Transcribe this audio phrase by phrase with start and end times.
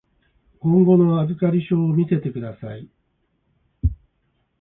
[0.61, 2.89] 今後の預かり証を見せてください。